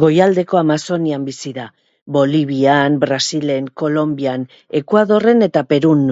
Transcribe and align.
Goialdeko 0.00 0.58
Amazonian 0.58 1.24
bizi 1.28 1.52
da, 1.56 1.64
Bolivian, 2.18 3.00
Brasilen, 3.06 3.68
Kolonbian, 3.82 4.46
Ekuadorren 4.82 5.48
eta 5.50 5.66
Perun. 5.74 6.08